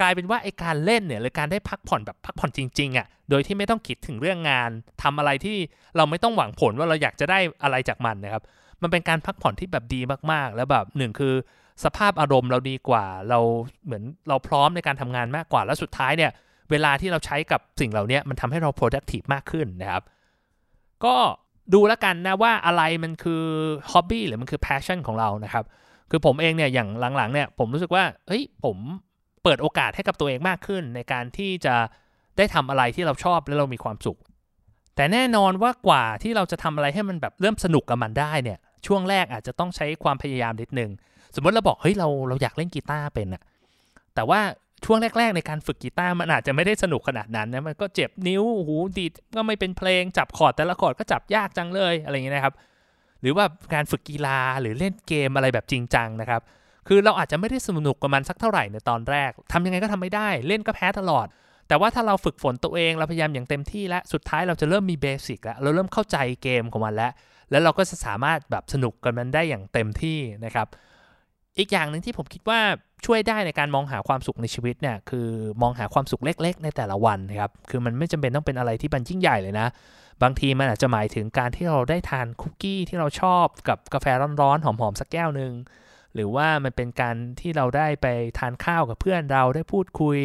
[0.00, 4.70] กลายเป็นว่าไอการเล่นเนี่ยหรือการได้พักผ่อนแบบพักผ่อนจริงๆอะ่ะโดยที่ไม่ต้องคิดถึงเรื่องงาน
[5.02, 5.56] ทำอะไรที่
[5.96, 8.42] เราไม่ต้องหวังผลว่าเราอยากจะได้อะไรจากมันนะครับ
[8.82, 10.00] มันเป็นการพักผ่อนที่แบบดี
[10.32, 11.34] มากๆ แล้วแบบหนึ่งคือ
[11.84, 13.38] สภาพอารมณ์เราดีกว่า เรา
[13.84, 16.30] เหมือนเราพร้อมในการทำงานมากกว่า แล้วสุดท้ายเนี่ย
[16.70, 20.02] เวลาที่เราใช้กับสิ่งเหล่านี้มันทำให้เรา productive มากขึ้นนะครับ
[21.04, 21.14] ก็
[21.74, 23.44] ดูแล้วกันนะว่าอะไรมันคือ
[23.92, 25.64] hobby หรือมันคือ passion ของเรานะครับ
[26.10, 28.76] คือผมเองเนี่ยอย่างหลังๆเนี่ยผมรู้สึกว่าเฮ้ยผม
[29.42, 31.74] เปิดโอกาสให้กับตัวเองมากขึ้น ในการที่จะ
[32.36, 34.18] ได้ทำอะไรที่เราชอบและเรามีความสุข
[34.96, 40.90] แต่แน่นอนว่ากว่าที่เราจะทำอะไรให้มันแบบเริ่มสนุกกับมันได้เนี่ย ช่วงแรกอาจจะต้องใช้ความพยายามนิดนึง
[41.34, 43.42] สมมติเราบอกเฮ้ยเราเราอยากเล่นกีตาร์เป็นอะ
[44.14, 44.40] แต่ว่า
[44.84, 52.54] ช่วงแรก ๆ ในการฝึกกีตาร์มันอาจจะไม่ได้สนุกขนาดนั้นนะมันก็เจ็บนิ้วหูดีดก็ไม่เป็นเพลงจับคอร์ดแต่ละคอร์ดก็จับยากจังเลยอะไรอย่างเงี้ยนะครับ
[53.20, 56.42] หรือว่าการฝึกกีฬาหรือเล่นเกมอะไรแบบจริงจังนะครับ
[56.88, 61.26] คือเราอาจจะไม่ได้สนุกกับมันสักเท่าไหร่ในตอนแรกทำยังไงก็ทำไม่ได้ เล่นก็แพ้ตลอด
[61.68, 67.12] แต่ว่าถ้าเราฝึกฝนตัวเองเราพยายามอย่างเต็มที่และสุดท้ายเราจะเริ่มมีเบสิกแล้วเราเริ่มเข้าใจเกมของมันแล้ว
[67.50, 70.66] แล้วเราก็จะสามารถแบบสนุกกับมันได้อย่างเต็มที่นะครับ
[71.58, 72.60] อีกอย่างหนึ่งที่ผมคิดว่า
[73.06, 75.28] ช่วยได้ในการมองหาความสุขในชีวิตเนี่ยคือ
[75.62, 79.66] มองหาความสุขเล็ก ๆ ในแต่ละวันนะครับคือมันไม่จำเป็นต้องเป็นอะไรที่มันยิ่งใหญ่เลยนะ
[80.22, 84.06] บางทีมันอาจจะหมายถึงการที่เราได้ทานคุกกี้ที่เราชอบกับกาแฟ
[84.40, 85.52] ร้อนๆหอมๆสักแก้วหนึ่ง
[86.14, 88.06] หรือว่ามันเป็นการที่เราได้ไป
[88.38, 90.18] ทานข้าวกับเพื่อนเราได้พูดคุย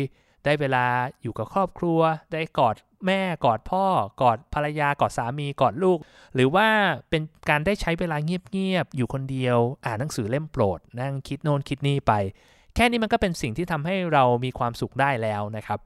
[0.46, 0.86] ได้เวลา
[1.22, 2.00] อยู่กับครอบครัว
[2.34, 3.86] ได้กอดแม่กอดพ่อ
[4.22, 6.00] กอดภรรยากอดสามีกอดลูก
[6.36, 6.68] หรือว่า
[7.10, 12.14] เป็นการได้ใช้เวลาเงียบๆอยู่คนเดียว อ่านหนังสือเล่มโปรด นั่งคิดโน่นคิดนี่ไป
[12.76, 15.80] แค่นี้มันก็เป็นสิ่งที่ทำให้เรามีความสุขได้แล้วนะครับ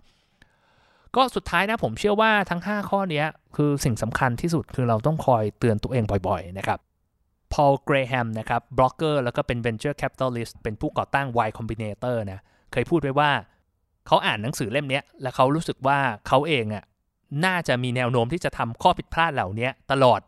[1.15, 3.23] ก็สุดท้ายนะผมเชื่อว่าทั้ง 5 ข้อนี้
[3.55, 6.79] คือสิ่งสำคัญที่สุดคือเราต้องคอยเตือนตัวเองบ่อยๆนะครับ
[7.53, 12.39] พอลเกรแฮมนะครับบล็อกเกอร์แล้วก็เป็น venture capitalist เป็นผู้ก่อตั้ง Y Combinator นะ
[12.71, 13.31] เคยพูดไว้ว่า
[14.07, 16.83] เขาอ่านหนังสือเล่มนี้แล้วเขารู้สึกว่าเขาเองอะ
[17.45, 20.21] น่าจะมีแนวโน้มที่จะทำข้อผิดพลาดเหล่านี้ตลอด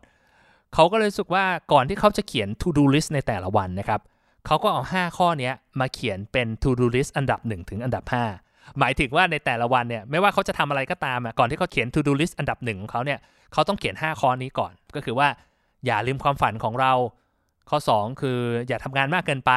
[0.74, 4.00] เขาก็เลยรู้สึกว่าก่อนที่เขาจะเขียน to do list ในแต่ละวันนะครับ
[4.46, 8.04] เขาก็เอา 5 ข้อนี้มาเขียนเป็น to do list อันดับ 1 ถึงอันดับ
[8.40, 13.18] 5 หมายถึงว่าในแต่ละวันเนี่ยไม่ว่าเขาจะทำอะไรก็ตามอะก่อนที่เขาเขียน to do list อันดับหนึ่งของเขาเนี่ย
[13.52, 15.28] เขาต้องเขียน 5 ข้อนี้ก่อน ก็คือว่า
[15.86, 16.92] อย่าลืมความฝันของเรา
[17.70, 19.52] ข้อ 2 คืออย่าทำงานมากเกินไป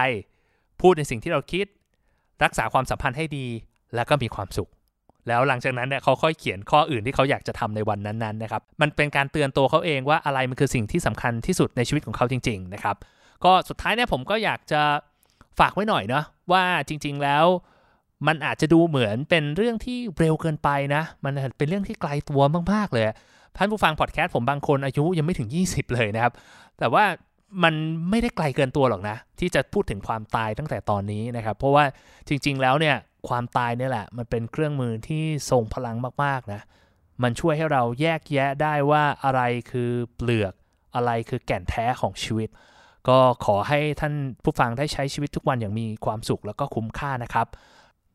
[0.81, 1.65] พูดในสิ่งที่เราคิด
[2.43, 3.47] รักษาความสัมพันธ์ให้ดี
[3.95, 4.69] แล้วก็มีความสุข
[5.27, 12.95] แล้วหลังจากนั้นเนี่ยเขาค่อยเขียนข้ออื่นที่เขาอยากจะทำในวันนั้นๆนะครับ มันเป็นการเตือนตัวเขาเองว่าอะไรมันคือสิ่งที่สำคัญที่สุดในชีวิตของเขาจริง ๆ นะครับ
[13.43, 14.81] ก็สุดท้ายเนี่ยผมก็อยากจะ
[15.59, 17.45] ฝากไว้หน่อยเนาะว่าจริง ๆแล้ว
[18.27, 22.41] มันอาจจะดูเหมือนเป็นเรื่องที่เร็วเกินไปนะ มันเป็นเรื่องที่ไกลตัว
[22.73, 23.05] มากๆเลย
[23.57, 26.33] ท่านผู้ฟังพอดแคสต์ผมบางคนอายุยังไม่ถึง 20 เลยนะครับ
[26.79, 27.03] แต่ว่า
[27.63, 27.73] มัน
[28.09, 31.85] ไม่ได้ไกลเกินตัวหรอกนะ ที่จะพูดถึงความตายตั้งแต่ตอนนี้นะครับ เพราะว่า
[32.27, 32.95] จริง ๆ แล้วเนี่ย
[33.27, 36.61] ความตายเนี่ยแหละ มันเป็นเครื่องมือที่ทรงพลังมากๆนะ
[37.23, 39.41] มันช่วยให้เราแยกแยะได้ว่าอะไร
[39.71, 40.53] คือเปลือก
[40.95, 42.49] อะไรคือแก่นแท้ของชีวิต
[43.07, 47.47] ก็ขอให้ท่านผู้ฟังได้ใช้ชีวิตทุกวันอย่างมีความสุขแล้วก็คุ้มค่านะครับ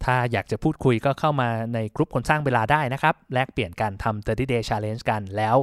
[0.04, 5.56] ถ้าอยากจะพูดคุยก็เข้ามาในกลุ่มคนสร้างเวลาได้นะครับ แลกเปลี่ยนการทำ30 day challenge กันแล้ว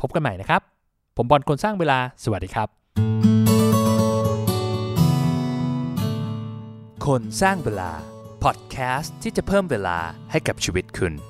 [0.00, 0.60] พบกันใหม่นะครับ
[1.16, 2.68] ผมบอลคนสร้างเวลาสวัสดีครับ
[7.06, 7.90] คนสร้างเวลา
[8.44, 9.98] พอดแคสต์ที่จะเพิ่มเวลา
[10.30, 11.29] ให้กับชีวิตคุณ